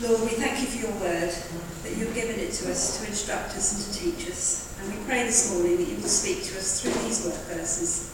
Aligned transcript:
Lord, 0.00 0.22
we 0.22 0.32
thank 0.40 0.56
you 0.60 0.66
for 0.66 0.80
your 0.80 0.96
word, 0.96 1.28
that 1.28 1.92
you've 1.92 2.14
given 2.16 2.40
it 2.40 2.56
to 2.56 2.72
us 2.72 2.96
to 2.96 3.04
instruct 3.04 3.52
us 3.52 3.68
and 3.76 3.84
to 3.84 3.90
teach 4.00 4.32
us. 4.32 4.72
And 4.80 4.88
we 4.88 5.04
pray 5.04 5.28
this 5.28 5.52
morning 5.52 5.76
that 5.76 5.88
you 5.92 6.00
will 6.00 6.08
speak 6.08 6.40
to 6.48 6.56
us 6.56 6.80
through 6.80 6.96
these 7.04 7.20
word 7.20 7.36
verses 7.52 8.08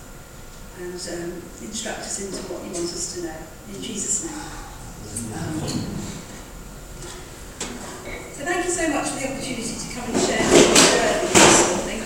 and 0.82 0.98
um, 0.98 1.38
instruct 1.62 2.02
us 2.02 2.18
into 2.26 2.42
what 2.50 2.66
you 2.66 2.74
want 2.74 2.90
us 2.90 3.14
to 3.14 3.30
know. 3.30 3.38
In 3.70 3.78
Jesus' 3.78 4.26
name. 4.26 4.34
So 8.34 8.42
thank 8.42 8.66
you 8.66 8.74
so 8.74 8.90
much 8.90 9.06
for 9.14 9.22
the 9.22 9.30
opportunity 9.30 9.78
to 9.78 9.86
come 9.94 10.10
and 10.10 10.18
share 10.26 10.42
your 10.42 10.66
word 10.74 11.22
this 11.22 11.70
morning. 11.70 12.02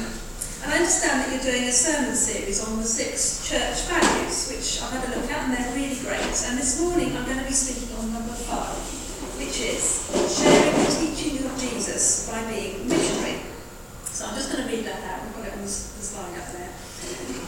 And 0.61 0.69
I 0.69 0.77
understand 0.77 1.25
that 1.25 1.33
you're 1.33 1.57
doing 1.57 1.65
a 1.65 1.73
sermon 1.73 2.13
series 2.13 2.61
on 2.69 2.77
the 2.77 2.85
six 2.85 3.49
church 3.49 3.89
values, 3.89 4.45
which 4.53 4.77
I've 4.85 4.93
had 4.93 5.09
a 5.09 5.17
look 5.17 5.33
at 5.33 5.49
and 5.49 5.57
they're 5.57 5.73
really 5.73 5.97
great. 6.05 6.37
And 6.53 6.61
this 6.61 6.77
morning 6.85 7.17
I'm 7.17 7.25
going 7.25 7.41
to 7.41 7.49
be 7.49 7.57
speaking 7.57 7.97
on 7.97 8.13
number 8.13 8.37
five, 8.45 8.77
which 9.41 9.57
is 9.59 10.05
sharing 10.37 10.77
the 10.79 10.91
teaching 11.01 11.43
of 11.49 11.57
Jesus 11.59 12.29
by 12.29 12.45
being 12.53 12.87
missionary. 12.87 13.41
So 14.05 14.29
I'm 14.29 14.37
just 14.37 14.53
going 14.53 14.69
to 14.69 14.71
read 14.71 14.85
that 14.85 15.01
out. 15.03 15.25
We've 15.25 15.35
got 15.41 15.49
it 15.49 15.57
on 15.57 15.65
the 15.65 15.69
slide 15.69 16.37
up 16.37 16.53
there. 16.53 16.69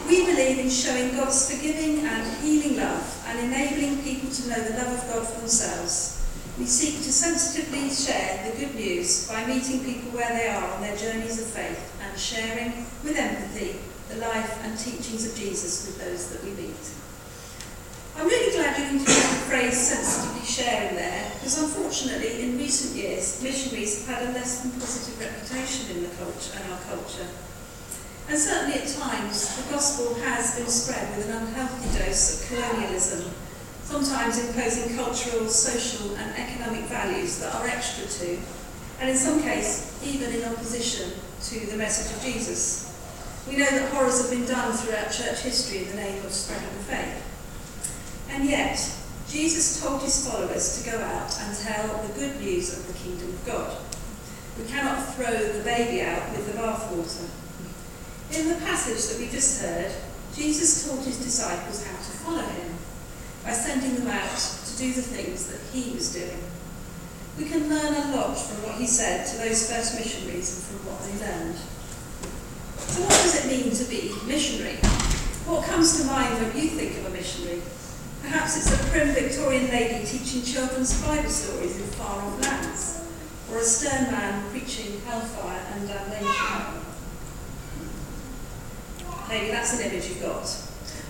We 0.08 0.24
believe 0.24 0.58
in 0.58 0.70
showing 0.72 1.12
God's 1.12 1.52
forgiving 1.52 2.00
and 2.08 2.24
healing 2.40 2.80
love 2.80 3.04
and 3.28 3.38
enabling 3.44 4.02
people 4.02 4.30
to 4.30 4.40
know 4.52 4.68
the 4.68 4.76
love 4.76 4.92
of 4.92 5.08
God 5.08 5.26
for 5.26 5.40
themselves. 5.40 6.20
We 6.58 6.66
seek 6.66 7.00
to 7.00 7.12
sensitively 7.12 7.88
share 7.88 8.44
the 8.44 8.60
good 8.60 8.74
news 8.74 9.26
by 9.26 9.46
meeting 9.46 9.80
people 9.80 10.12
where 10.12 10.28
they 10.28 10.48
are 10.48 10.74
on 10.76 10.82
their 10.82 10.96
journeys 10.96 11.40
of 11.40 11.48
faith 11.48 11.80
and 12.04 12.18
sharing 12.18 12.84
with 13.00 13.16
empathy 13.16 13.80
the 14.12 14.20
life 14.20 14.60
and 14.64 14.76
teachings 14.76 15.24
of 15.24 15.34
Jesus 15.34 15.86
with 15.86 16.04
those 16.04 16.28
that 16.28 16.44
we 16.44 16.52
meet. 16.60 16.84
I'm 18.18 18.28
really 18.28 18.52
glad 18.52 18.76
you 18.76 19.00
included 19.00 19.08
the 19.08 19.48
phrase 19.48 19.80
sensitively 19.80 20.44
sharing 20.44 20.96
there, 20.96 21.32
because 21.40 21.56
unfortunately 21.56 22.44
in 22.44 22.58
recent 22.58 22.94
years 22.94 23.42
missionaries 23.42 24.04
have 24.04 24.18
had 24.18 24.28
a 24.28 24.32
less 24.36 24.60
than 24.60 24.72
positive 24.72 25.16
reputation 25.16 25.96
in 25.96 26.02
the 26.02 26.12
culture 26.20 26.60
and 26.60 26.72
our 26.72 26.80
culture. 26.92 27.24
And 28.28 28.38
certainly 28.38 28.84
at 28.84 28.88
times 28.88 29.56
the 29.56 29.72
gospel 29.72 30.12
has 30.28 30.60
been 30.60 30.68
spread 30.68 31.16
with 31.16 31.30
an 31.30 31.40
unhealthy 31.40 31.88
dose 31.98 32.36
of 32.36 32.48
colonialism 32.52 33.32
sometimes 33.92 34.38
imposing 34.38 34.96
cultural, 34.96 35.46
social 35.46 36.16
and 36.16 36.34
economic 36.38 36.80
values 36.84 37.38
that 37.38 37.54
are 37.54 37.66
extra 37.66 38.06
to, 38.08 38.40
and 39.00 39.10
in 39.10 39.16
some 39.16 39.42
cases 39.42 39.92
even 40.02 40.32
in 40.32 40.42
opposition 40.48 41.12
to 41.42 41.66
the 41.66 41.76
message 41.76 42.16
of 42.16 42.22
Jesus. 42.24 42.88
We 43.46 43.58
know 43.58 43.68
that 43.68 43.92
horrors 43.92 44.22
have 44.22 44.30
been 44.30 44.48
done 44.48 44.72
throughout 44.72 45.12
church 45.12 45.40
history 45.40 45.84
in 45.84 45.90
the 45.90 45.96
name 45.96 46.24
of 46.24 46.32
spreading 46.32 46.72
the 46.78 46.84
faith. 46.84 47.20
And 48.30 48.48
yet, 48.48 48.80
Jesus 49.28 49.82
told 49.82 50.00
his 50.00 50.26
followers 50.26 50.82
to 50.82 50.90
go 50.90 50.96
out 50.96 51.38
and 51.42 51.54
tell 51.54 52.02
the 52.02 52.14
good 52.14 52.40
news 52.40 52.72
of 52.72 52.86
the 52.86 52.94
kingdom 52.94 53.28
of 53.28 53.44
God. 53.44 53.76
We 54.58 54.64
cannot 54.72 55.04
throw 55.14 55.36
the 55.36 55.64
baby 55.64 56.00
out 56.00 56.30
with 56.32 56.50
the 56.50 56.58
bathwater. 56.58 57.28
In 58.40 58.48
the 58.48 58.64
passage 58.64 59.12
that 59.12 59.20
we 59.20 59.30
just 59.30 59.60
heard, 59.60 59.92
Jesus 60.34 60.88
taught 60.88 61.04
his 61.04 61.18
disciples 61.18 61.84
how 61.84 61.96
to 61.96 62.12
follow 62.24 62.40
him 62.40 62.71
by 63.44 63.52
sending 63.52 63.96
them 63.96 64.08
out 64.08 64.38
to 64.38 64.78
do 64.78 64.92
the 64.92 65.02
things 65.02 65.46
that 65.50 65.60
he 65.72 65.92
was 65.92 66.12
doing. 66.12 66.38
We 67.38 67.46
can 67.46 67.68
learn 67.68 67.94
a 67.94 68.16
lot 68.16 68.34
from 68.36 68.62
what 68.62 68.78
he 68.78 68.86
said 68.86 69.26
to 69.26 69.38
those 69.38 69.70
first 69.70 69.98
missionaries 69.98 70.54
and 70.54 70.62
from 70.68 70.86
what 70.86 71.02
they 71.02 71.14
learned. 71.18 71.56
So 72.78 73.02
what 73.02 73.10
does 73.10 73.44
it 73.44 73.48
mean 73.48 73.74
to 73.74 73.84
be 73.84 74.12
missionary? 74.26 74.76
What 75.48 75.66
comes 75.66 75.98
to 76.00 76.06
mind 76.06 76.34
when 76.34 76.54
you 76.56 76.68
think 76.70 76.98
of 76.98 77.06
a 77.06 77.10
missionary? 77.10 77.62
Perhaps 78.22 78.56
it's 78.58 78.70
a 78.70 78.90
prim 78.90 79.08
Victorian 79.08 79.66
lady 79.70 80.06
teaching 80.06 80.42
children's 80.42 81.02
Bible 81.02 81.28
stories 81.28 81.76
in 81.80 81.86
far-off 81.98 82.40
lands, 82.42 83.02
or 83.50 83.58
a 83.58 83.64
stern 83.64 84.12
man 84.12 84.48
preaching 84.50 85.00
hellfire 85.06 85.58
and 85.74 85.88
damnation. 85.88 86.82
Maybe 89.28 89.50
that's 89.50 89.72
an 89.80 89.90
image 89.90 90.06
you've 90.06 90.22
got. 90.22 90.46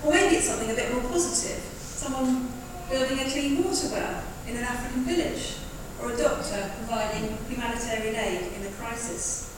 Or 0.04 0.12
maybe 0.12 0.36
it's 0.36 0.48
something 0.48 0.70
a 0.70 0.74
bit 0.74 0.92
more 0.94 1.02
positive 1.10 1.71
someone 2.02 2.50
building 2.90 3.20
a 3.20 3.30
clean 3.30 3.62
water 3.62 3.86
well 3.94 4.24
in 4.48 4.56
an 4.56 4.64
African 4.64 5.04
village, 5.04 5.54
or 6.02 6.10
a 6.10 6.16
doctor 6.16 6.72
providing 6.82 7.38
humanitarian 7.48 8.16
aid 8.16 8.52
in 8.58 8.66
a 8.66 8.70
crisis. 8.74 9.54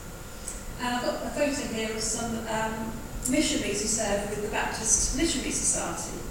And 0.79 0.95
I've 0.95 1.01
got 1.01 1.25
a 1.25 1.29
photo 1.33 1.73
here 1.73 1.89
of 1.89 1.99
some 1.99 2.37
um, 2.47 2.93
missionaries 3.31 3.81
who 3.81 3.87
serve 3.87 4.29
with 4.29 4.43
the 4.43 4.49
Baptist 4.49 5.17
Missionary 5.17 5.49
Society. 5.49 6.21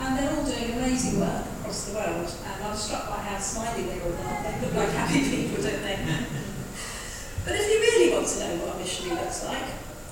And 0.00 0.18
they're 0.18 0.36
all 0.36 0.44
doing 0.44 0.76
amazing 0.76 1.20
work 1.20 1.46
across 1.60 1.88
the 1.88 1.94
world. 1.96 2.28
And 2.28 2.64
I 2.64 2.68
was 2.68 2.82
struck 2.82 3.08
by 3.08 3.22
how 3.24 3.38
smiley 3.38 3.84
they 3.84 3.98
were. 4.04 4.12
They 4.12 4.60
look 4.60 4.74
like 4.74 4.90
happy 4.90 5.24
people, 5.24 5.62
don't 5.62 5.80
they? 5.80 5.96
but 7.46 7.54
if 7.54 7.64
you 7.72 7.78
really 7.80 8.12
want 8.12 8.26
to 8.26 8.38
know 8.40 8.66
what 8.66 8.76
a 8.76 8.78
missionary 8.78 9.16
looks 9.16 9.46
like, 9.46 9.64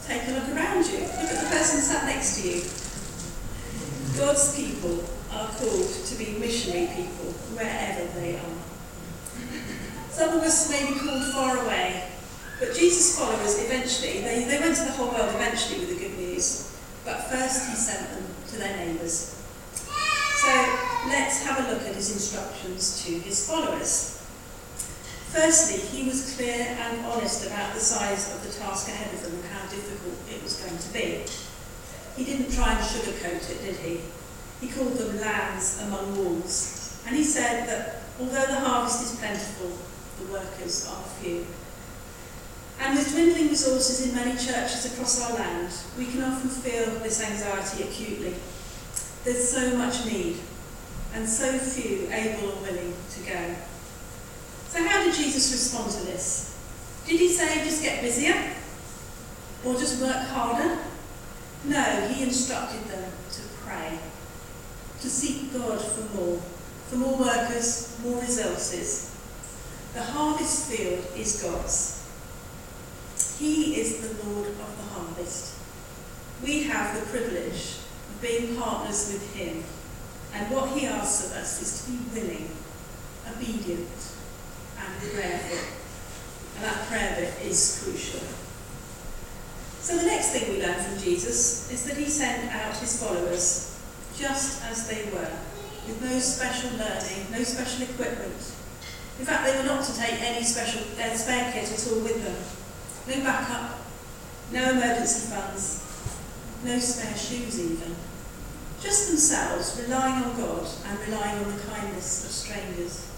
take 0.07 0.29
a 0.29 0.33
look 0.33 0.49
around 0.57 0.87
you. 0.87 1.05
Look 1.05 1.29
at 1.29 1.45
the 1.45 1.51
person 1.51 1.81
sat 1.83 2.07
next 2.07 2.41
to 2.41 2.49
you. 2.49 2.63
God's 4.17 4.57
people 4.57 5.05
are 5.35 5.49
called 5.49 5.89
to 5.89 6.15
be 6.17 6.37
missionary 6.39 6.89
people 6.95 7.33
wherever 7.57 8.05
they 8.21 8.37
are. 8.37 8.57
Some 10.11 10.37
of 10.37 10.43
us 10.45 10.71
may 10.71 10.93
be 10.93 10.99
called 10.99 11.25
far 11.33 11.65
away, 11.65 12.09
but 12.61 12.75
Jesus' 12.77 13.19
followers 13.19 13.59
eventually, 13.65 14.21
they, 14.21 14.45
they 14.45 14.61
went 14.61 14.77
to 14.77 14.85
the 14.85 14.93
whole 14.93 15.09
world 15.09 15.35
eventually 15.35 15.81
with 15.81 15.89
the 15.89 15.97
good 15.97 16.19
news, 16.19 16.77
but 17.05 17.31
first 17.31 17.71
he 17.71 17.75
sent 17.75 18.11
them 18.11 18.25
to 18.49 18.59
their 18.59 18.77
neighbours. 18.77 19.39
So 20.43 20.53
let's 21.09 21.43
have 21.45 21.65
a 21.65 21.73
look 21.73 21.83
at 21.83 21.95
his 21.95 22.13
instructions 22.13 23.05
to 23.05 23.19
his 23.21 23.49
followers. 23.49 24.19
Firstly, 25.33 25.81
he 25.81 26.07
was 26.07 26.37
clear 26.37 26.77
and 26.79 27.07
honest 27.07 27.47
about 27.47 27.73
the 27.73 27.81
size 27.81 28.35
of 28.35 28.45
the 28.45 28.53
task 28.53 28.89
ahead 28.89 29.15
of 29.15 29.23
them 29.23 29.33
and 29.33 29.45
how 29.47 29.63
difficult 29.71 30.15
it 30.29 30.43
was 30.43 30.61
going 30.61 30.77
to 30.77 30.93
be. 30.93 31.25
He 32.17 32.25
didn't 32.25 32.53
try 32.53 32.75
and 32.75 32.85
sugarcoat 32.85 33.49
it, 33.51 33.63
did 33.65 33.77
he? 33.77 34.01
He 34.63 34.69
called 34.69 34.95
them 34.95 35.21
lambs 35.21 35.83
among 35.83 36.17
wolves. 36.17 37.03
And 37.05 37.17
he 37.17 37.25
said 37.25 37.69
that 37.69 38.03
although 38.21 38.47
the 38.47 38.61
harvest 38.61 39.03
is 39.03 39.19
plentiful, 39.19 39.77
the 40.21 40.33
workers 40.33 40.89
are 40.89 41.03
few. 41.21 41.45
And 42.79 42.97
with 42.97 43.11
dwindling 43.11 43.49
resources 43.49 44.07
in 44.07 44.15
many 44.15 44.33
churches 44.33 44.93
across 44.93 45.21
our 45.21 45.37
land, 45.37 45.73
we 45.99 46.07
can 46.07 46.23
often 46.23 46.49
feel 46.49 46.87
this 47.01 47.21
anxiety 47.21 47.83
acutely. 47.83 48.35
There's 49.25 49.51
so 49.51 49.77
much 49.77 50.07
need, 50.07 50.37
and 51.13 51.29
so 51.29 51.59
few 51.59 52.09
able 52.13 52.51
or 52.51 52.63
willing 52.63 52.95
to 53.15 53.21
go. 53.29 53.55
So 54.69 54.87
how 54.87 55.05
did 55.05 55.15
Jesus 55.15 55.53
respond 55.53 55.91
to 55.93 56.07
this? 56.07 56.57
Did 57.07 57.19
he 57.19 57.29
say 57.29 57.65
just 57.65 57.83
get 57.83 58.01
busier? 58.01 58.55
Or 59.65 59.75
just 59.75 60.01
work 60.01 60.29
harder? 60.29 60.79
No, 61.65 61.83
he 62.09 62.23
instructed 62.23 62.85
them 62.85 63.11
to 63.33 63.41
pray 63.65 63.99
to 65.03 65.11
seek 65.11 65.53
God 65.53 65.81
for 65.81 66.15
more, 66.17 66.39
for 66.89 66.97
more 66.97 67.19
workers, 67.19 67.99
more 68.05 68.21
resources. 68.21 69.11
The 69.95 70.03
harvest 70.03 70.71
field 70.71 71.05
is 71.17 71.43
God's. 71.43 71.99
He 73.39 73.81
is 73.81 73.99
the 73.99 74.25
Lord 74.25 74.47
of 74.47 74.57
the 74.57 74.95
harvest. 74.95 75.57
We 76.43 76.63
have 76.65 76.99
the 76.99 77.07
privilege 77.07 77.79
of 78.11 78.23
being 78.23 78.57
partners 78.57 79.13
with 79.13 79.35
Him, 79.35 79.65
and 80.35 80.55
what 80.55 80.71
He 80.71 80.87
asks 80.87 81.27
of 81.27 81.37
us 81.37 81.61
is 81.61 81.85
to 81.85 81.91
be 81.91 82.21
willing, 82.21 82.49
obedient, 83.29 83.89
and 84.79 85.13
prayerful. 85.13 85.59
And 86.57 86.65
that 86.65 86.87
prayer 86.87 87.17
bit 87.17 87.51
is 87.51 87.83
crucial. 87.83 88.21
So 89.81 89.97
the 89.97 90.07
next 90.07 90.31
thing 90.31 90.49
we 90.49 90.63
learn 90.63 90.79
from 90.79 91.03
Jesus 91.03 91.69
is 91.73 91.85
that 91.87 91.97
he 91.97 92.05
sent 92.05 92.55
out 92.55 92.77
his 92.77 93.03
followers 93.03 93.72
just 94.17 94.65
as 94.65 94.89
they 94.89 95.05
were, 95.11 95.33
with 95.87 96.03
no 96.03 96.19
special 96.19 96.71
learning, 96.79 97.27
no 97.31 97.43
special 97.43 97.83
equipment. 97.83 98.53
In 99.19 99.27
fact, 99.27 99.45
they 99.45 99.57
were 99.57 99.65
not 99.65 99.85
to 99.85 99.97
take 99.97 100.21
any 100.21 100.45
special 100.45 100.83
spare 101.15 101.53
kit 101.53 101.71
at 101.71 101.93
all 101.93 102.01
with 102.01 102.25
them. 102.25 102.37
No 103.09 103.25
backup, 103.25 103.79
no 104.53 104.71
emergency 104.71 105.31
funds, 105.35 105.83
no 106.65 106.79
spare 106.79 107.17
shoes 107.17 107.61
even. 107.61 107.97
Just 108.81 109.09
themselves, 109.09 109.81
relying 109.81 110.25
on 110.25 110.37
God 110.37 110.67
and 110.87 110.99
relying 111.01 111.45
on 111.45 111.57
the 111.57 111.63
kindness 111.63 112.25
of 112.25 112.31
strangers. 112.31 113.09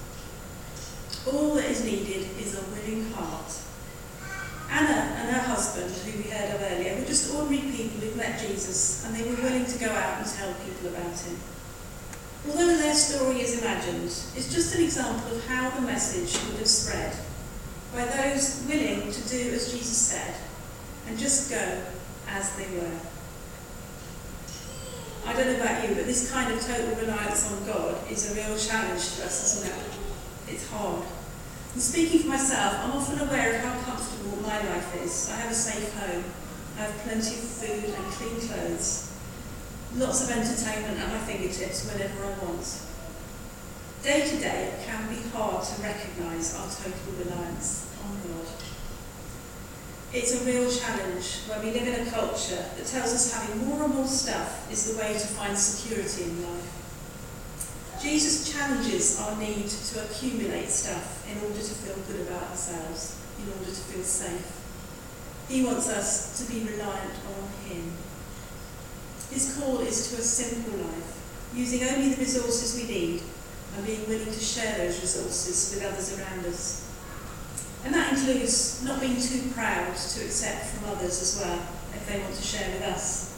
All 1.26 1.55
that 1.55 1.64
is 1.64 1.85
needed 1.85 2.29
is 2.38 2.58
a 2.58 2.62
willing 2.62 3.11
heart. 3.12 3.50
Anna 4.75 5.15
and 5.23 5.31
her 5.31 5.43
husband, 5.43 5.88
who 5.88 6.19
we 6.19 6.31
heard 6.31 6.53
of 6.53 6.61
earlier, 6.61 6.99
were 6.99 7.06
just 7.06 7.32
ordinary 7.32 7.71
people 7.71 8.00
who'd 8.00 8.17
met 8.17 8.41
Jesus 8.41 9.06
and 9.06 9.15
they 9.15 9.23
were 9.23 9.41
willing 9.41 9.67
to 9.67 9.79
go 9.79 9.87
out 9.87 10.19
and 10.19 10.26
tell 10.26 10.53
people 10.67 10.88
about 10.88 11.15
him. 11.15 11.38
Although 12.49 12.76
their 12.79 12.94
story 12.94 13.41
is 13.41 13.62
imagined, 13.62 14.06
it's 14.06 14.53
just 14.53 14.75
an 14.75 14.82
example 14.82 15.37
of 15.37 15.47
how 15.47 15.71
the 15.71 15.82
message 15.82 16.35
would 16.49 16.59
have 16.59 16.67
spread 16.67 17.15
by 17.94 18.05
those 18.05 18.67
willing 18.69 19.12
to 19.12 19.29
do 19.29 19.55
as 19.55 19.71
Jesus 19.71 19.97
said 19.97 20.35
and 21.06 21.17
just 21.17 21.50
go 21.50 21.82
as 22.29 22.56
they 22.56 22.67
were. 22.77 22.99
I 25.25 25.32
don't 25.35 25.47
know 25.47 25.62
about 25.62 25.88
you, 25.88 25.94
but 25.94 26.05
this 26.05 26.32
kind 26.32 26.53
of 26.53 26.61
total 26.61 26.97
reliance 26.97 27.50
on 27.50 27.65
God 27.65 28.11
is 28.11 28.32
a 28.32 28.35
real 28.35 28.59
challenge 28.59 29.17
to 29.17 29.25
us, 29.25 29.56
isn't 29.56 29.70
it? 29.70 30.53
It's 30.53 30.69
hard. 30.69 31.05
And 31.73 31.82
speaking 31.82 32.20
for 32.20 32.29
myself, 32.29 32.75
I'm 32.81 32.93
often 32.93 33.20
aware 33.20 33.56
of 33.56 33.61
how 33.62 33.73
comfortable 33.81 34.13
my 34.43 34.59
life 34.59 35.03
is. 35.03 35.31
I 35.32 35.37
have 35.37 35.50
a 35.50 35.55
safe 35.55 35.93
home. 35.94 36.25
I 36.76 36.82
have 36.82 36.97
plenty 37.05 37.35
of 37.37 37.44
food 37.44 37.94
and 37.94 38.06
clean 38.12 38.41
clothes. 38.41 39.12
Lots 39.97 40.25
of 40.25 40.37
entertainment 40.37 40.99
at 40.99 41.09
my 41.09 41.19
fingertips 41.19 41.91
whenever 41.91 42.25
I 42.25 42.32
want. 42.44 42.81
Day 44.03 44.29
to 44.29 44.37
day, 44.37 44.75
it 44.75 44.87
can 44.87 45.09
be 45.09 45.23
hard 45.32 45.65
to 45.65 45.82
recognise 45.82 46.55
our 46.56 46.67
total 46.67 47.25
reliance 47.25 47.88
on 48.05 48.19
God. 48.29 48.47
It's 50.12 50.41
a 50.41 50.44
real 50.44 50.70
challenge 50.70 51.43
when 51.49 51.65
we 51.65 51.73
live 51.73 51.88
in 51.88 52.06
a 52.06 52.11
culture 52.11 52.65
that 52.77 52.87
tells 52.87 53.15
us 53.15 53.32
having 53.32 53.67
more 53.67 53.82
and 53.85 53.94
more 53.94 54.06
stuff 54.06 54.70
is 54.70 54.93
the 54.93 54.99
way 55.00 55.12
to 55.15 55.27
find 55.27 55.56
security 55.56 56.25
in 56.25 56.43
life. 56.43 56.70
Jesus 58.03 58.53
challenges 58.53 59.19
our 59.20 59.37
need 59.38 59.67
to 59.67 60.05
accumulate 60.05 60.69
stuff 60.69 61.27
in 61.27 61.41
order 61.43 61.59
to 61.59 61.75
feel 61.81 61.97
good 62.06 62.29
about 62.29 62.50
ourselves, 62.50 63.17
in 63.38 63.52
order 63.52 63.70
to 63.70 63.84
feel 63.90 64.04
safe. 64.04 64.60
He 65.48 65.64
wants 65.64 65.88
us 65.88 66.38
to 66.38 66.52
be 66.52 66.60
reliant 66.64 67.14
on 67.28 67.69
Him. 67.69 67.92
His 69.31 69.58
call 69.58 69.81
is 69.81 70.10
to 70.10 70.20
a 70.20 70.25
simple 70.25 70.78
life, 70.78 71.20
using 71.54 71.84
only 71.88 72.14
the 72.14 72.20
resources 72.20 72.76
we 72.76 72.92
need 72.92 73.22
and 73.76 73.86
being 73.86 74.08
willing 74.08 74.32
to 74.32 74.40
share 74.40 74.78
those 74.78 75.00
resources 75.00 75.75
with 75.75 75.84
others 75.84 76.19
around 76.19 76.46
us. 76.46 76.90
And 77.84 77.92
that 77.94 78.12
includes 78.12 78.82
not 78.84 79.00
being 79.00 79.20
too 79.20 79.50
proud 79.52 79.94
to 79.94 80.25
accept 80.25 80.66
from 80.66 80.90
others 80.90 81.20
as 81.20 81.42
well, 81.44 81.58
if 81.92 82.06
they 82.08 82.20
want 82.20 82.34
to 82.34 82.42
share 82.42 82.70
with 82.72 82.82
us. 82.82 83.34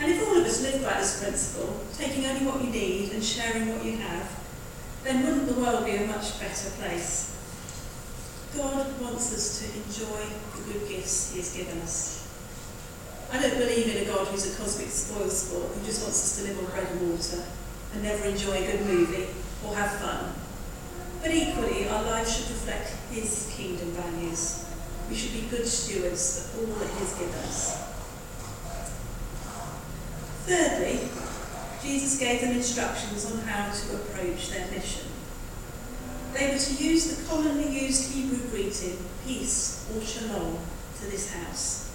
And 0.00 0.12
if 0.12 0.26
all 0.26 0.38
of 0.38 0.44
us 0.44 0.62
lived 0.62 0.84
by 0.84 0.94
this 0.94 1.22
principle, 1.22 1.80
taking 1.96 2.26
only 2.26 2.46
what 2.46 2.62
you 2.62 2.70
need 2.70 3.12
and 3.12 3.22
sharing 3.22 3.72
what 3.72 3.84
you 3.84 3.96
have, 3.98 4.30
then 5.04 5.24
wouldn't 5.24 5.46
the 5.48 5.60
world 5.60 5.84
be 5.84 5.96
a 5.96 6.06
much 6.06 6.38
better 6.40 6.70
place? 6.70 7.35
God 8.56 9.00
wants 9.02 9.34
us 9.34 9.60
to 9.60 9.66
enjoy 9.76 10.24
the 10.56 10.72
good 10.72 10.88
gifts 10.88 11.32
He 11.32 11.38
has 11.40 11.54
given 11.54 11.78
us. 11.82 12.26
I 13.30 13.40
don't 13.40 13.58
believe 13.58 13.94
in 13.94 14.02
a 14.02 14.06
God 14.06 14.28
who's 14.28 14.54
a 14.54 14.56
cosmic 14.56 14.88
spoil 14.88 15.28
sport 15.28 15.72
who 15.72 15.84
just 15.84 16.02
wants 16.02 16.22
us 16.24 16.38
to 16.38 16.48
live 16.48 16.58
on 16.60 16.64
bread 16.72 16.88
and 16.90 17.10
water 17.10 17.44
and 17.92 18.02
never 18.02 18.24
enjoy 18.24 18.56
a 18.56 18.72
good 18.72 18.86
movie 18.86 19.26
or 19.64 19.74
have 19.74 19.92
fun. 20.00 20.32
But 21.20 21.34
equally, 21.34 21.88
our 21.88 22.02
lives 22.04 22.34
should 22.34 22.48
reflect 22.48 22.90
His 23.10 23.52
kingdom 23.54 23.90
values. 23.90 24.64
We 25.10 25.16
should 25.16 25.32
be 25.32 25.48
good 25.50 25.66
stewards 25.66 26.54
of 26.54 26.60
all 26.60 26.76
that 26.78 26.90
He 26.90 26.98
has 27.00 27.12
given 27.18 27.34
us. 27.34 27.82
Thirdly, 30.46 31.00
Jesus 31.82 32.18
gave 32.18 32.40
them 32.40 32.52
instructions 32.52 33.30
on 33.30 33.38
how 33.40 33.70
to 33.70 33.96
approach 33.96 34.50
their 34.50 34.70
mission. 34.70 35.15
They 36.36 36.52
were 36.52 36.58
to 36.58 36.74
use 36.74 37.16
the 37.16 37.26
commonly 37.30 37.66
used 37.66 38.12
Hebrew 38.12 38.50
greeting, 38.50 38.98
peace 39.26 39.88
or 39.88 40.02
shalom, 40.02 40.58
to 41.00 41.10
this 41.10 41.32
house. 41.32 41.90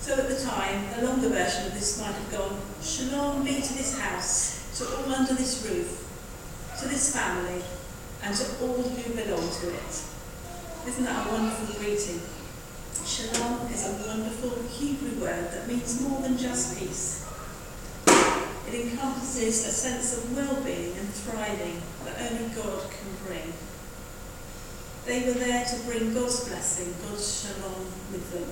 So 0.00 0.14
at 0.14 0.26
the 0.26 0.40
time, 0.42 0.86
a 0.98 1.04
longer 1.04 1.28
version 1.28 1.66
of 1.66 1.74
this 1.74 2.00
might 2.00 2.14
have 2.14 2.32
gone, 2.32 2.58
Shalom 2.80 3.44
be 3.44 3.60
to 3.60 3.74
this 3.74 3.98
house, 4.00 4.78
to 4.78 4.86
all 4.96 5.12
under 5.12 5.34
this 5.34 5.68
roof, 5.68 6.00
to 6.80 6.88
this 6.88 7.14
family, 7.14 7.62
and 8.22 8.34
to 8.34 8.44
all 8.62 8.82
who 8.82 9.14
belong 9.14 9.46
to 9.60 9.68
it. 9.68 10.02
Isn't 10.88 11.04
that 11.04 11.26
a 11.26 11.30
wonderful 11.30 11.74
greeting? 11.74 12.22
Shalom 13.04 13.70
is 13.70 13.86
a 13.86 14.08
wonderful 14.08 14.62
Hebrew 14.62 15.20
word 15.20 15.52
that 15.52 15.68
means 15.68 16.00
more 16.00 16.22
than 16.22 16.38
just 16.38 16.78
peace. 16.78 17.28
It 18.68 18.74
encompasses 18.74 19.66
a 19.66 19.70
sense 19.70 20.16
of 20.16 20.36
well-being 20.36 20.96
and 20.96 21.08
thriving 21.08 21.82
that 22.04 22.30
only 22.30 22.48
God 22.54 22.90
can 22.90 23.26
bring. 23.26 23.52
They 25.04 25.26
were 25.26 25.38
there 25.38 25.64
to 25.64 25.76
bring 25.84 26.14
God's 26.14 26.48
blessing, 26.48 26.94
God's 27.02 27.42
shalom 27.42 27.86
with 28.12 28.32
them. 28.32 28.48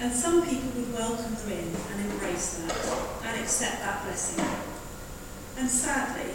And 0.00 0.12
some 0.12 0.46
people 0.46 0.68
would 0.76 0.92
welcome 0.92 1.34
them 1.34 1.52
in 1.52 1.74
and 1.92 2.12
embrace 2.12 2.58
that 2.58 3.24
and 3.24 3.40
accept 3.40 3.80
that 3.80 4.04
blessing. 4.04 4.44
And 5.58 5.68
sadly, 5.68 6.32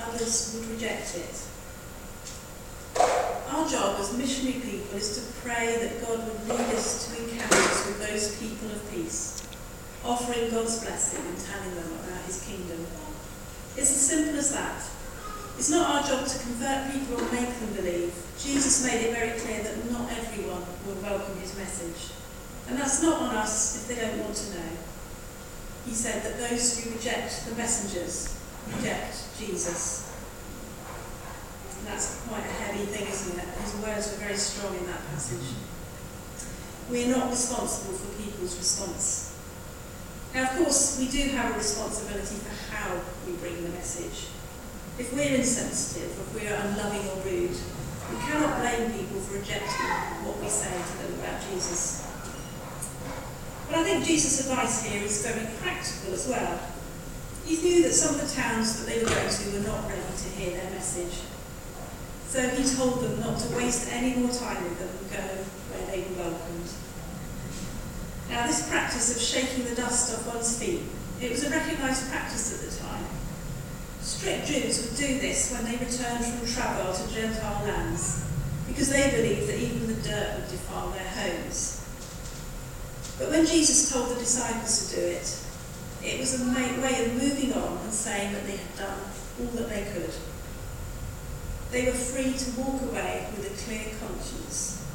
others 0.00 0.54
would 0.54 0.68
reject 0.70 1.16
it. 1.16 1.42
Our 3.50 3.68
job 3.68 4.00
as 4.00 4.16
missionary 4.16 4.60
people 4.60 4.96
is 4.96 5.16
to 5.16 5.40
pray 5.42 5.76
that 5.78 6.00
God 6.04 6.26
would 6.26 6.48
lead 6.48 6.74
us 6.74 7.06
to 7.06 7.22
encounters 7.22 7.86
with 7.86 8.08
those 8.08 8.36
people 8.40 8.70
of 8.70 8.90
peace 8.90 9.45
offering 10.04 10.50
God's 10.50 10.80
blessing 10.80 11.24
and 11.26 11.38
telling 11.38 11.74
them 11.74 11.92
about 12.04 12.22
his 12.26 12.44
kingdom. 12.44 12.86
It's 13.76 13.92
as 13.92 14.00
simple 14.00 14.38
as 14.38 14.52
that. 14.52 14.82
It's 15.58 15.70
not 15.70 15.88
our 15.88 16.02
job 16.08 16.26
to 16.26 16.38
convert 16.38 16.92
people 16.92 17.16
or 17.16 17.32
make 17.32 17.48
them 17.60 17.72
believe. 17.76 18.12
Jesus 18.38 18.84
made 18.84 19.08
it 19.08 19.12
very 19.12 19.38
clear 19.38 19.62
that 19.62 19.90
not 19.90 20.10
everyone 20.10 20.64
will 20.84 21.00
welcome 21.02 21.38
his 21.40 21.56
message. 21.56 22.12
And 22.68 22.78
that's 22.78 23.02
not 23.02 23.20
on 23.20 23.36
us 23.36 23.76
if 23.76 23.88
they 23.88 24.02
don't 24.02 24.18
want 24.24 24.34
to 24.34 24.50
know. 24.54 24.70
He 25.84 25.92
said 25.92 26.22
that 26.24 26.38
those 26.38 26.82
who 26.82 26.90
reject 26.96 27.46
the 27.46 27.54
messengers 27.54 28.36
reject 28.74 29.38
Jesus. 29.38 30.12
And 31.78 31.86
that's 31.86 32.20
quite 32.26 32.44
a 32.44 32.52
heavy 32.64 32.84
thing, 32.86 33.06
isn't 33.08 33.38
it? 33.38 33.48
His 33.60 33.74
words 33.76 34.10
were 34.12 34.24
very 34.24 34.36
strong 34.36 34.76
in 34.76 34.86
that 34.86 35.06
passage. 35.12 35.54
We 36.90 37.04
are 37.04 37.16
not 37.16 37.30
responsible 37.30 37.94
for 37.94 38.22
people's 38.22 38.56
response 38.56 39.35
now, 40.36 40.52
of 40.52 40.58
course, 40.60 41.00
we 41.00 41.08
do 41.08 41.32
have 41.32 41.54
a 41.54 41.56
responsibility 41.56 42.36
for 42.44 42.52
how 42.68 43.00
we 43.26 43.32
bring 43.40 43.56
the 43.64 43.70
message. 43.70 44.28
If 45.00 45.08
we're 45.16 45.34
insensitive, 45.34 46.12
if 46.12 46.28
we're 46.36 46.52
unloving 46.52 47.08
or 47.08 47.24
rude, 47.24 47.56
we 48.12 48.16
cannot 48.20 48.60
blame 48.60 48.92
people 48.92 49.16
for 49.20 49.40
rejecting 49.40 49.88
what 50.28 50.36
we 50.36 50.48
say 50.52 50.76
to 50.76 50.94
them 51.00 51.18
about 51.24 51.40
Jesus. 51.48 52.04
But 53.64 53.80
I 53.80 53.84
think 53.84 54.04
Jesus' 54.04 54.44
advice 54.44 54.84
here 54.84 55.02
is 55.02 55.24
very 55.24 55.48
practical 55.56 56.12
as 56.12 56.28
well. 56.28 56.60
He 57.46 57.56
knew 57.56 57.82
that 57.84 57.94
some 57.94 58.16
of 58.16 58.20
the 58.20 58.28
towns 58.28 58.76
that 58.76 58.92
they 58.92 59.02
were 59.02 59.08
going 59.08 59.32
to 59.32 59.50
were 59.56 59.64
not 59.64 59.88
ready 59.88 60.04
to 60.04 60.28
hear 60.36 60.52
their 60.52 60.70
message. 60.72 61.24
So 62.28 62.46
he 62.46 62.76
told 62.76 63.00
them 63.00 63.20
not 63.20 63.40
to 63.40 63.56
waste 63.56 63.88
any 63.90 64.20
more 64.20 64.28
time 64.28 64.62
with 64.64 64.78
them 64.84 64.92
and 65.00 65.10
go 65.16 65.44
where 65.72 65.86
they 65.88 66.04
were 66.12 66.28
welcomed. 66.28 66.85
Now, 68.30 68.46
this 68.46 68.68
practice 68.68 69.14
of 69.14 69.22
shaking 69.22 69.64
the 69.64 69.74
dust 69.74 70.14
off 70.14 70.34
one's 70.34 70.58
feet, 70.58 70.82
it 71.20 71.30
was 71.30 71.44
a 71.44 71.50
recognised 71.50 72.10
practice 72.10 72.52
at 72.54 72.68
the 72.68 72.76
time. 72.76 73.04
Strict 74.00 74.46
Jews 74.46 74.82
would 74.82 74.96
do 74.96 75.18
this 75.20 75.52
when 75.52 75.64
they 75.64 75.76
returned 75.78 76.24
from 76.24 76.46
travel 76.46 76.92
to 76.92 77.14
Gentile 77.14 77.64
lands, 77.64 78.24
because 78.66 78.90
they 78.90 79.10
believed 79.10 79.48
that 79.48 79.58
even 79.58 79.86
the 79.86 80.08
dirt 80.08 80.36
would 80.36 80.50
defile 80.50 80.90
their 80.90 81.08
homes. 81.08 81.84
But 83.18 83.30
when 83.30 83.46
Jesus 83.46 83.90
told 83.90 84.10
the 84.10 84.20
disciples 84.20 84.90
to 84.90 84.96
do 84.96 85.02
it, 85.02 85.42
it 86.04 86.20
was 86.20 86.40
a 86.40 86.52
way 86.52 87.06
of 87.06 87.14
moving 87.14 87.52
on 87.54 87.78
and 87.78 87.92
saying 87.92 88.32
that 88.32 88.44
they 88.44 88.56
had 88.56 88.76
done 88.76 89.00
all 89.40 89.46
that 89.46 89.68
they 89.68 89.90
could. 89.92 90.12
They 91.70 91.86
were 91.86 91.92
free 91.92 92.32
to 92.32 92.60
walk 92.60 92.82
away 92.82 93.26
with 93.36 93.46
a 93.46 93.64
clear 93.64 93.86
conscience 93.98 94.85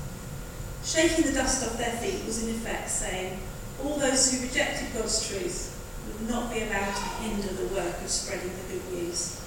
Shaking 0.83 1.25
the 1.25 1.33
dust 1.33 1.65
off 1.65 1.77
their 1.77 1.93
feet 1.97 2.25
was 2.25 2.43
in 2.43 2.49
effect 2.55 2.89
saying, 2.89 3.39
all 3.83 3.97
those 3.97 4.31
who 4.31 4.45
rejected 4.47 4.93
God's 4.93 5.27
truth 5.27 5.77
would 6.07 6.29
not 6.29 6.51
be 6.53 6.61
allowed 6.61 6.93
to 6.93 7.05
hinder 7.21 7.53
the 7.53 7.73
work 7.73 8.01
of 8.01 8.09
spreading 8.09 8.49
the 8.49 8.73
good 8.73 8.93
news. 8.93 9.41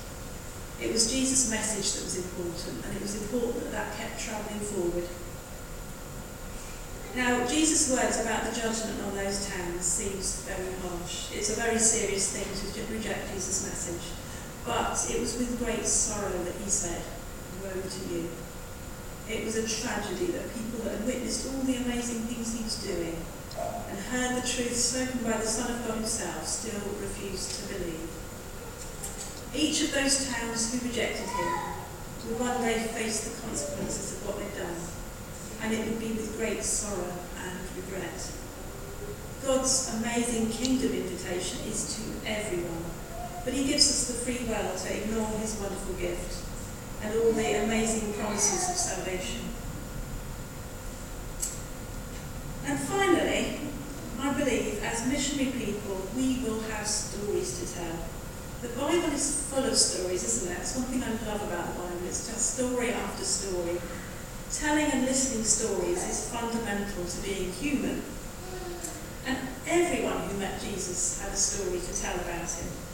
It 0.80 0.92
was 0.92 1.10
Jesus' 1.10 1.50
message 1.50 1.92
that 1.94 2.04
was 2.04 2.16
important, 2.18 2.84
and 2.84 2.96
it 2.96 3.02
was 3.02 3.20
important 3.20 3.62
that 3.64 3.72
that 3.72 3.96
kept 3.96 4.20
travelling 4.20 4.60
forward. 4.60 5.08
Now, 7.14 7.46
Jesus' 7.46 7.94
words 7.94 8.20
about 8.20 8.42
the 8.42 8.60
judgment 8.60 9.00
on 9.06 9.14
those 9.14 9.48
towns 9.48 9.84
seems 9.84 10.42
very 10.42 10.74
harsh. 10.82 11.30
It's 11.32 11.56
a 11.56 11.60
very 11.60 11.78
serious 11.78 12.34
thing 12.34 12.46
to 12.74 12.92
reject 12.92 13.32
Jesus' 13.32 13.64
message. 13.66 14.10
But 14.66 14.98
it 15.10 15.20
was 15.20 15.38
with 15.38 15.58
great 15.64 15.86
sorrow 15.86 16.32
that 16.42 16.54
he 16.56 16.68
said, 16.68 17.02
Woe 17.62 17.70
to 17.70 18.14
you. 18.14 18.28
It 19.28 19.45
was 19.45 19.57
a 19.57 19.64
tragedy 19.64 20.33
that 20.33 20.52
people 20.52 20.85
that 20.85 20.99
had 20.99 21.07
witnessed 21.07 21.49
all 21.49 21.64
the 21.64 21.76
amazing 21.76 22.28
things 22.28 22.52
he 22.52 22.62
was 22.62 22.76
doing 22.85 23.16
and 23.88 23.99
heard 24.12 24.37
the 24.37 24.47
truth 24.47 24.76
spoken 24.76 25.25
by 25.25 25.38
the 25.38 25.47
Son 25.47 25.71
of 25.71 25.87
God 25.87 25.97
himself 25.97 26.47
still 26.47 26.81
refused 27.00 27.57
to 27.57 27.75
believe. 27.75 28.11
Each 29.54 29.81
of 29.83 29.95
those 29.95 30.28
towns 30.28 30.73
who 30.73 30.87
rejected 30.87 31.25
him 31.25 31.52
would 32.28 32.40
one 32.40 32.61
day 32.61 32.85
face 32.93 33.25
the 33.25 33.40
consequences 33.40 34.12
of 34.12 34.26
what 34.28 34.37
they'd 34.37 34.61
done, 34.61 34.76
and 35.62 35.73
it 35.73 35.88
would 35.88 36.00
be 36.00 36.12
with 36.12 36.37
great 36.37 36.62
sorrow 36.62 37.16
and 37.40 37.59
regret. 37.81 38.31
God's 39.40 39.88
amazing 40.00 40.50
kingdom 40.50 40.93
invitation 40.93 41.61
is 41.64 41.97
to 41.97 42.28
everyone, 42.28 42.85
but 43.45 43.54
he 43.54 43.64
gives 43.64 43.88
us 43.88 44.09
the 44.09 44.21
free 44.21 44.45
will 44.45 44.76
to 44.76 44.88
ignore 44.93 45.28
his 45.40 45.57
wonderful 45.57 45.95
gift 45.95 46.45
and 47.04 47.20
all 47.20 47.32
the 47.32 47.64
amazing 47.64 48.14
promises 48.14 48.70
of 48.70 48.76
salvation. 48.76 49.42
And 52.66 52.78
finally, 52.80 53.61
I 54.20 54.32
believe 54.32 54.82
as 54.82 55.06
missionary 55.06 55.52
people, 55.52 56.00
we 56.16 56.40
will 56.44 56.61
have 56.73 56.87
stories 56.87 57.61
to 57.61 57.75
tell. 57.76 57.96
The 58.62 58.68
Bible 58.80 59.12
is 59.12 59.46
full 59.52 59.64
of 59.64 59.76
stories, 59.76 60.25
isn't 60.25 60.52
it? 60.52 60.58
It's 60.61 60.76
one 60.76 60.87
thing 60.87 61.02
I 61.02 61.11
love 61.30 61.42
about 61.42 61.75
the 61.75 61.82
Bible. 61.82 62.06
It's 62.06 62.26
just 62.26 62.56
story 62.56 62.92
after 62.92 63.23
story. 63.23 63.78
Telling 64.50 64.87
and 64.87 65.02
listening 65.04 65.44
stories 65.44 66.08
is 66.08 66.30
fundamental 66.30 67.04
to 67.04 67.20
being 67.20 67.52
human. 67.52 68.02
And 69.26 69.37
everyone 69.66 70.28
who 70.28 70.38
met 70.38 70.58
Jesus 70.62 71.20
had 71.20 71.32
a 71.32 71.37
story 71.37 71.80
to 71.80 72.00
tell 72.00 72.14
about 72.14 72.49
him. 72.49 72.93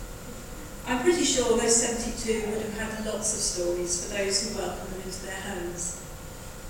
I'm 0.90 1.02
pretty 1.02 1.22
sure 1.22 1.56
those 1.56 1.76
72 1.76 2.50
would 2.50 2.62
have 2.62 2.74
had 2.74 3.06
lots 3.06 3.32
of 3.32 3.38
stories 3.38 4.10
for 4.10 4.18
those 4.18 4.42
who 4.42 4.58
welcomed 4.58 4.90
them 4.90 5.02
into 5.06 5.22
their 5.24 5.40
homes. 5.42 6.02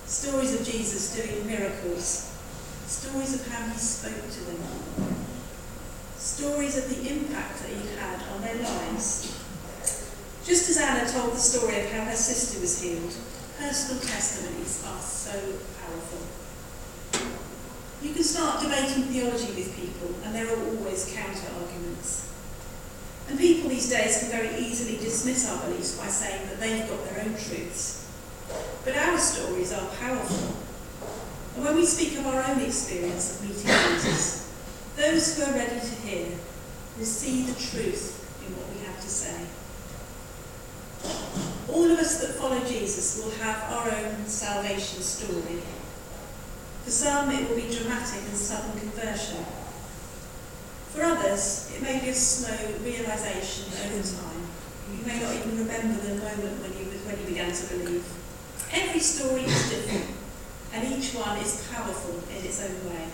Stories 0.05 0.61
of 0.61 0.67
Jesus 0.67 1.17
doing 1.17 1.47
miracles, 1.47 2.29
stories 2.85 3.41
of 3.41 3.49
how 3.51 3.67
he 3.73 3.79
spoke 3.79 4.21
to 4.21 4.41
them, 4.45 4.61
stories 6.19 6.77
of 6.77 6.91
the 6.91 7.09
impact 7.09 7.61
that 7.63 7.71
he 7.71 7.97
had 7.97 8.21
on 8.35 8.43
their 8.43 8.57
lives. 8.57 9.41
Just 10.45 10.69
as 10.69 10.77
Anna 10.77 11.11
told 11.11 11.33
the 11.33 11.41
story 11.41 11.81
of 11.81 11.91
how 11.91 12.05
her 12.05 12.15
sister 12.15 12.61
was 12.61 12.83
healed, 12.83 13.15
personal 13.57 14.03
testimonies 14.03 14.85
are 14.87 15.01
so 15.01 15.33
powerful. 15.81 16.21
You 18.03 18.13
can 18.13 18.23
start 18.23 18.61
debating 18.61 19.05
theology 19.05 19.55
with 19.57 19.75
people, 19.75 20.15
and 20.27 20.35
there 20.35 20.47
are 20.47 20.77
always 20.77 21.11
counter 21.11 21.49
arguments. 21.59 22.27
And 23.31 23.39
people 23.39 23.71
these 23.71 23.89
days 23.89 24.19
can 24.19 24.29
very 24.31 24.59
easily 24.59 24.99
dismiss 24.99 25.49
our 25.49 25.65
beliefs 25.65 25.97
by 25.97 26.09
saying 26.09 26.49
that 26.49 26.59
they've 26.59 26.89
got 26.89 27.05
their 27.05 27.25
own 27.25 27.31
truths. 27.31 28.11
But 28.85 28.97
our 28.97 29.17
stories 29.19 29.73
are 29.73 29.87
powerful. 30.01 30.57
And 31.55 31.65
when 31.65 31.77
we 31.77 31.87
speak 31.87 32.19
of 32.19 32.27
our 32.27 32.43
own 32.43 32.61
experience 32.61 33.37
of 33.37 33.49
meeting 33.49 33.71
Jesus, 33.95 34.53
those 34.97 35.37
who 35.37 35.45
are 35.45 35.55
ready 35.55 35.79
to 35.79 35.95
hear 36.03 36.27
will 36.99 37.05
see 37.05 37.43
the 37.43 37.55
truth 37.55 38.19
in 38.45 38.53
what 38.57 38.67
we 38.75 38.85
have 38.85 39.01
to 39.01 39.09
say. 39.09 39.47
All 41.73 41.89
of 41.89 41.99
us 42.01 42.21
that 42.21 42.35
follow 42.35 42.59
Jesus 42.65 43.23
will 43.23 43.31
have 43.45 43.63
our 43.73 43.93
own 43.93 44.27
salvation 44.27 45.03
story. 45.03 45.63
For 46.83 46.91
some, 46.91 47.31
it 47.31 47.49
will 47.49 47.57
be 47.57 47.71
dramatic 47.73 48.23
and 48.23 48.37
sudden 48.37 48.73
conversion. 48.81 49.45
For 50.93 51.05
others, 51.05 51.71
it 51.75 51.83
may 51.83 52.01
be 52.01 52.09
a 52.09 52.15
slow 52.15 52.57
realization 52.83 53.71
over 53.71 54.03
time. 54.03 54.43
You 54.91 55.07
may 55.07 55.23
not 55.23 55.35
even 55.39 55.59
remember 55.59 56.03
the 56.03 56.19
moment 56.19 56.59
when 56.67 56.73
you, 56.75 56.91
when 57.07 57.15
you 57.15 57.27
began 57.27 57.53
to 57.53 57.67
believe. 57.71 58.05
Every 58.73 58.99
story 58.99 59.43
is 59.47 59.71
different, 59.71 60.11
and 60.75 60.83
each 60.91 61.15
one 61.15 61.39
is 61.39 61.71
powerful 61.73 62.19
in 62.35 62.45
its 62.45 62.61
own 62.63 62.91
way. 62.91 63.07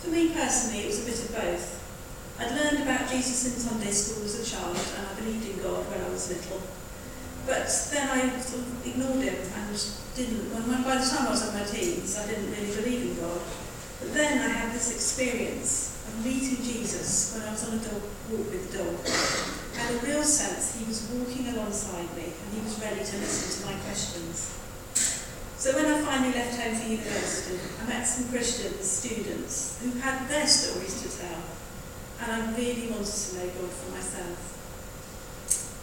For 0.00 0.08
me 0.08 0.32
personally, 0.32 0.84
it 0.84 0.86
was 0.88 1.04
a 1.04 1.04
bit 1.04 1.20
of 1.28 1.36
both. 1.36 1.84
I'd 2.40 2.56
learned 2.56 2.82
about 2.82 3.08
Jesus 3.08 3.44
in 3.44 3.60
Sunday 3.60 3.92
school 3.92 4.24
as 4.24 4.40
a 4.40 4.44
child, 4.44 4.80
and 4.96 5.06
I 5.06 5.14
believed 5.20 5.44
in 5.44 5.62
God 5.62 5.84
when 5.92 6.00
I 6.00 6.08
was 6.08 6.32
little. 6.32 6.60
But 7.46 7.68
then 7.92 8.08
I 8.08 8.40
sort 8.40 8.64
of 8.64 8.86
ignored 8.86 9.22
him 9.22 9.36
and 9.36 9.76
didn't, 10.16 10.48
when, 10.56 10.82
by 10.82 10.96
the 10.96 11.04
time 11.04 11.28
I 11.28 11.30
was 11.30 11.46
in 11.46 11.52
my 11.52 11.64
teens, 11.64 12.16
I 12.16 12.26
didn't 12.26 12.50
really 12.50 12.74
believe 12.74 13.02
in 13.12 13.20
God. 13.20 13.40
But 14.00 14.14
then 14.14 14.40
I 14.40 14.48
had 14.48 14.74
this 14.74 14.90
experience 14.90 15.93
meeting 16.24 16.64
Jesus 16.64 17.34
when 17.34 17.48
I 17.48 17.52
was 17.52 17.68
on 17.68 17.78
a 17.78 17.82
dog 17.82 18.02
walk 18.30 18.50
with 18.50 18.72
the 18.72 18.78
dog. 18.78 18.96
Had 19.76 19.94
a 19.94 20.06
real 20.06 20.22
sense 20.22 20.78
he 20.78 20.84
was 20.84 21.08
walking 21.12 21.48
alongside 21.54 22.08
me 22.16 22.32
and 22.32 22.48
he 22.54 22.60
was 22.62 22.80
ready 22.80 23.04
to 23.04 23.16
listen 23.18 23.62
to 23.62 23.72
my 23.72 23.78
questions. 23.84 24.54
So 25.56 25.72
when 25.72 25.86
I 25.86 26.00
finally 26.02 26.34
left 26.34 26.60
home 26.60 26.74
for 26.76 26.88
university, 26.88 27.58
I 27.80 27.88
met 27.88 28.04
some 28.04 28.28
Christian 28.28 28.72
students 28.82 29.80
who 29.82 29.98
had 29.98 30.28
their 30.28 30.46
stories 30.46 31.00
to 31.00 31.08
tell, 31.08 31.40
and 32.20 32.32
I 32.32 32.56
really 32.56 32.92
wanted 32.92 33.08
to 33.08 33.36
know 33.36 33.46
God 33.48 33.70
for 33.72 33.90
myself. 33.92 34.54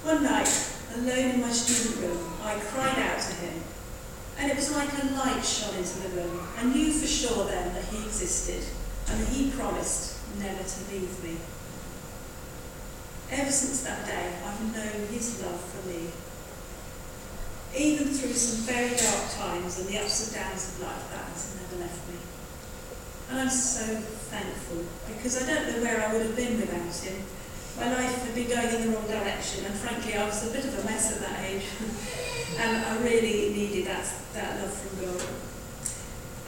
One 0.06 0.24
night, 0.24 0.50
alone 0.96 1.36
in 1.36 1.42
my 1.42 1.50
student 1.50 2.02
room, 2.02 2.34
I 2.44 2.60
cried 2.60 2.98
out 3.00 3.22
to 3.22 3.34
him. 3.42 3.64
And 4.38 4.52
it 4.52 4.56
was 4.56 4.76
like 4.76 4.90
a 5.02 5.06
light 5.14 5.44
shone 5.44 5.76
into 5.76 6.00
the 6.00 6.10
room. 6.22 6.48
I 6.58 6.66
knew 6.66 6.92
for 6.92 7.08
sure 7.08 7.46
then 7.46 7.74
that 7.74 7.86
he 7.86 8.06
existed 8.06 8.64
and 9.10 9.20
that 9.20 9.30
he 9.30 9.52
promised 9.52 10.11
never 10.40 10.64
to 10.64 10.80
leave 10.92 11.24
me. 11.24 11.38
Ever 13.32 13.52
since 13.52 13.84
that 13.84 14.06
day, 14.06 14.34
I've 14.46 14.62
known 14.76 15.08
his 15.08 15.42
love 15.42 15.60
for 15.60 15.88
me. 15.88 16.12
Even 17.74 18.08
through 18.08 18.34
some 18.34 18.68
very 18.68 18.96
dark 18.96 19.32
times 19.32 19.80
and 19.80 19.88
the 19.88 19.98
ups 20.00 20.28
and 20.28 20.44
downs 20.44 20.76
of 20.76 20.82
life, 20.82 21.10
that 21.12 21.26
has 21.32 21.56
never 21.56 21.84
left 21.84 22.08
me. 22.10 22.20
And 23.30 23.40
I'm 23.40 23.50
so 23.50 23.86
thankful 24.28 24.84
because 25.08 25.42
I 25.42 25.48
don't 25.48 25.72
know 25.72 25.82
where 25.82 26.04
I 26.04 26.12
would 26.12 26.26
have 26.26 26.36
been 26.36 26.60
without 26.60 26.96
him 26.96 27.24
my 27.78 27.94
life 27.94 28.26
had 28.26 28.36
been 28.36 28.50
going 28.50 28.68
in 28.76 28.82
the 28.82 28.98
wrong 28.98 29.08
direction, 29.08 29.66
and 29.66 29.74
frankly, 29.76 30.16
I 30.16 30.26
was 30.26 30.48
a 30.50 30.52
bit 30.52 30.66
of 30.66 30.78
a 30.80 30.84
mess 30.84 31.14
at 31.14 31.22
that 31.22 31.40
age, 31.46 31.64
and 32.60 32.86
I 32.86 32.98
really 33.02 33.54
needed 33.54 33.88
that, 33.88 34.06
that 34.34 34.60
love 34.60 34.74
from 34.74 35.06
God. 35.06 35.51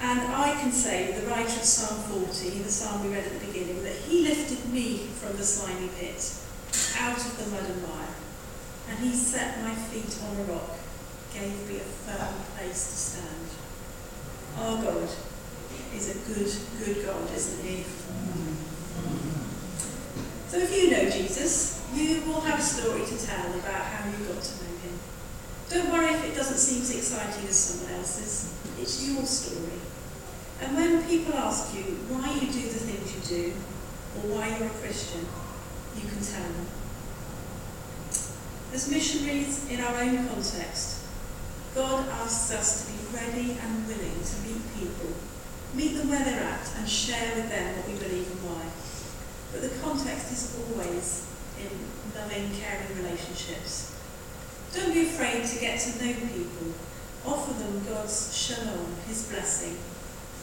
And 0.03 0.19
I 0.19 0.51
can 0.59 0.71
say, 0.73 1.07
with 1.07 1.23
the 1.23 1.29
writer 1.31 1.45
of 1.45 1.63
Psalm 1.63 1.97
40, 2.11 2.59
the 2.59 2.69
psalm 2.69 3.07
we 3.07 3.15
read 3.15 3.23
at 3.23 3.39
the 3.39 3.45
beginning, 3.47 3.81
that 3.83 3.95
he 3.95 4.23
lifted 4.23 4.69
me 4.71 4.97
from 5.15 5.37
the 5.37 5.43
slimy 5.43 5.87
pit, 5.97 6.19
out 6.99 7.15
of 7.17 7.37
the 7.37 7.49
mud 7.55 7.63
and 7.69 7.81
mire, 7.83 8.15
and 8.89 8.99
he 8.99 9.15
set 9.15 9.63
my 9.63 9.73
feet 9.73 10.19
on 10.27 10.35
a 10.35 10.43
rock, 10.51 10.75
gave 11.33 11.55
me 11.69 11.77
a 11.77 11.87
firm 12.03 12.35
place 12.57 12.83
to 12.91 12.97
stand. 12.99 13.47
Our 14.59 14.83
God 14.83 15.09
is 15.95 16.09
a 16.11 16.19
good, 16.27 16.51
good 16.83 17.05
God, 17.05 17.31
isn't 17.33 17.65
he? 17.65 17.85
So 20.49 20.57
if 20.59 20.75
you 20.75 20.91
know 20.91 21.09
Jesus, 21.09 21.81
you 21.95 22.21
will 22.27 22.41
have 22.41 22.59
a 22.59 22.61
story 22.61 23.05
to 23.05 23.25
tell 23.25 23.53
about 23.53 23.85
how 23.85 24.09
you 24.09 24.17
got 24.27 24.43
to 24.43 24.53
know 24.63 24.77
him. 24.83 24.99
Don't 25.69 25.91
worry 25.91 26.13
if 26.13 26.23
it 26.25 26.35
doesn't 26.35 26.57
seem 26.57 26.81
as 26.81 26.95
exciting 26.95 27.47
as 27.47 27.55
someone 27.55 27.93
else's. 27.99 28.53
It's 28.79 29.07
your 29.07 29.23
story. 29.25 29.79
And 30.61 30.75
when 30.75 31.03
people 31.07 31.33
ask 31.35 31.73
you 31.75 31.83
why 32.09 32.33
you 32.33 32.51
do 32.51 32.61
the 32.61 32.79
things 32.79 33.15
you 33.15 33.21
do, 33.37 33.53
or 34.15 34.37
why 34.37 34.47
you're 34.57 34.67
a 34.67 34.79
Christian, 34.81 35.25
you 35.95 36.07
can 36.07 36.21
tell 36.21 36.43
them. 36.43 36.67
As 38.73 38.89
missionaries 38.89 39.69
in 39.69 39.81
our 39.81 39.95
own 40.01 40.27
context, 40.27 41.05
God 41.75 42.07
asks 42.09 42.53
us 42.53 42.85
to 42.85 42.93
be 42.93 43.17
ready 43.17 43.57
and 43.59 43.87
willing 43.87 44.17
to 44.21 44.35
meet 44.45 44.61
people, 44.77 45.13
meet 45.73 45.97
them 45.97 46.09
where 46.09 46.23
they're 46.23 46.43
at, 46.43 46.69
and 46.77 46.87
share 46.87 47.35
with 47.35 47.49
them 47.49 47.77
what 47.77 47.87
we 47.87 47.95
believe 47.97 48.29
and 48.29 48.41
why. 48.45 48.65
But 49.51 49.61
the 49.61 49.73
context 49.81 50.31
is 50.31 50.57
always 50.57 51.27
in 51.61 51.69
loving, 52.15 52.49
caring 52.57 52.97
relationships. 52.97 53.92
Don't 54.73 54.93
be 54.93 55.07
afraid 55.07 55.45
to 55.45 55.59
get 55.59 55.79
to 55.79 56.03
know 56.03 56.13
people. 56.13 56.73
Offer 57.25 57.53
them 57.53 57.85
God's 57.87 58.35
shalom, 58.35 58.95
his 59.07 59.29
blessing, 59.29 59.77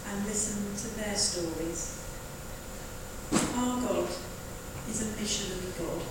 and 0.09 0.25
listen 0.25 0.75
to 0.77 0.97
their 0.97 1.17
stories. 1.17 1.99
Our 3.33 3.81
God 3.83 4.09
is 4.89 5.03
a 5.03 5.21
missionary 5.21 5.73
God. 5.79 6.03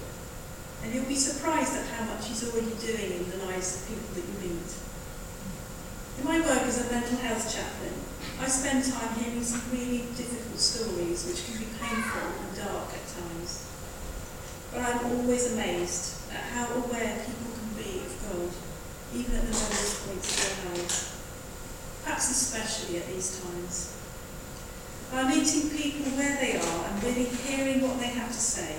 And 0.84 0.94
you'll 0.94 1.06
be 1.06 1.16
surprised 1.16 1.76
at 1.76 1.86
how 1.88 2.06
much 2.06 2.28
he's 2.28 2.44
already 2.48 2.72
doing 2.80 3.24
in 3.24 3.30
the 3.30 3.46
lives 3.46 3.82
of 3.82 3.88
people 3.88 4.10
that 4.16 4.24
you 4.24 4.50
meet. 4.52 4.72
In 6.20 6.26
my 6.26 6.40
work 6.40 6.64
as 6.64 6.88
a 6.88 6.92
mental 6.92 7.18
health 7.20 7.48
chaplain, 7.48 7.96
I 8.40 8.48
spend 8.48 8.84
time 8.84 9.16
hearing 9.16 9.44
some 9.44 9.62
really 9.72 10.04
difficult 10.16 10.60
stories 10.60 11.28
which 11.28 11.46
can 11.46 11.60
be 11.60 11.68
painful 11.80 12.28
and 12.28 12.56
dark 12.56 12.88
at 12.92 13.08
times. 13.08 13.68
But 14.72 14.82
I'm 14.84 15.06
always 15.06 15.54
amazed 15.54 16.20
at 16.32 16.44
how 16.56 16.68
aware 16.76 17.20
people 17.26 17.52
can 17.52 17.72
be 17.76 18.00
of 18.06 18.16
God, 18.32 18.52
even 19.14 19.36
at 19.36 19.42
the 19.42 19.54
lowest 19.54 20.08
points 20.08 20.30
of 20.30 20.64
their 20.64 20.72
lives. 20.72 21.16
Perhaps 22.04 22.32
especially 22.32 22.98
at 22.98 23.08
these 23.08 23.42
times. 23.42 23.96
By 25.12 25.24
meeting 25.28 25.70
people 25.72 26.12
where 26.12 26.38
they 26.38 26.58
are 26.58 26.86
and 26.86 27.04
really 27.04 27.26
hearing 27.26 27.82
what 27.82 28.00
they 28.00 28.14
have 28.14 28.30
to 28.30 28.40
say, 28.40 28.78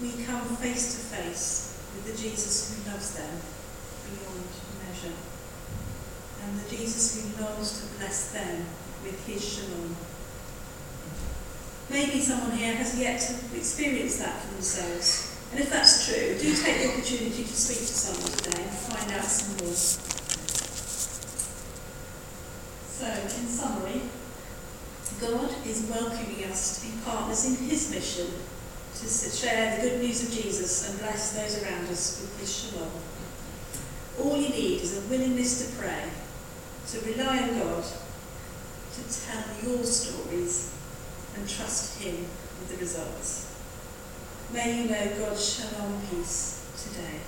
we 0.00 0.24
come 0.24 0.42
face 0.56 0.94
to 0.94 1.16
face 1.16 1.82
with 1.94 2.06
the 2.06 2.22
Jesus 2.22 2.70
who 2.70 2.90
loves 2.90 3.14
them 3.14 3.30
beyond 4.06 4.46
measure 4.86 5.16
and 6.44 6.60
the 6.60 6.76
Jesus 6.76 7.20
who 7.20 7.42
longs 7.42 7.80
to 7.80 7.98
bless 7.98 8.32
them 8.32 8.64
with 9.02 9.26
his 9.26 9.42
shalom. 9.42 9.96
Maybe 11.90 12.20
someone 12.20 12.56
here 12.56 12.74
has 12.74 12.98
yet 12.98 13.20
to 13.20 13.56
experience 13.56 14.18
that 14.18 14.40
for 14.40 14.54
themselves. 14.54 15.29
And 15.50 15.60
if 15.60 15.70
that's 15.70 16.06
true, 16.06 16.38
do 16.38 16.54
take 16.54 16.82
the 16.82 16.88
opportunity 16.92 17.44
to 17.44 17.56
speak 17.56 17.78
to 17.78 17.84
someone 17.84 18.30
today 18.38 18.62
and 18.62 18.70
find 18.70 19.12
out 19.12 19.24
some 19.24 19.56
more. 19.58 19.74
So, 22.86 23.06
in 23.06 23.46
summary, 23.48 24.02
God 25.20 25.50
is 25.66 25.88
welcoming 25.90 26.44
us 26.44 26.78
to 26.78 26.86
be 26.86 26.92
partners 27.04 27.44
in 27.46 27.56
his 27.68 27.90
mission 27.90 28.26
to 28.94 29.06
share 29.08 29.76
the 29.76 29.82
good 29.88 30.00
news 30.00 30.22
of 30.22 30.30
Jesus 30.30 30.88
and 30.88 30.98
bless 31.00 31.32
those 31.32 31.62
around 31.62 31.88
us 31.88 32.20
with 32.20 32.38
his 32.40 32.54
shalom. 32.54 32.90
All 34.20 34.36
you 34.36 34.50
need 34.50 34.82
is 34.82 34.98
a 34.98 35.08
willingness 35.08 35.66
to 35.66 35.76
pray 35.80 36.10
to 36.90 37.00
rely 37.06 37.38
on 37.38 37.58
God, 37.58 37.84
to 37.84 39.26
tell 39.26 39.44
your 39.62 39.84
stories 39.84 40.74
and 41.36 41.48
trust 41.48 42.02
Him 42.02 42.16
with 42.16 42.68
the 42.68 42.76
results. 42.78 43.49
May 44.52 44.82
you 44.82 44.90
know 44.90 45.06
God's 45.16 45.48
shalom 45.48 46.00
peace 46.10 46.66
today. 46.82 47.20